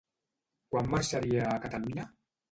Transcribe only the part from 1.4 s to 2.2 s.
a Catalunya?